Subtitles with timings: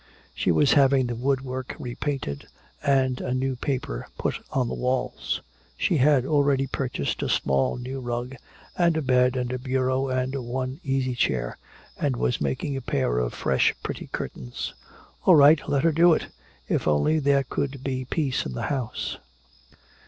[0.33, 2.47] She was having the woodwork repainted
[2.81, 5.41] and a new paper put on the walls.
[5.77, 8.33] She had already purchased a small new rug,
[8.75, 11.55] and a bed and a bureau and one easy chair,
[11.99, 14.73] and was making a pair of fresh pretty curtains.
[15.25, 16.29] All right, let her do it
[16.67, 19.19] if only there could be peace in the house.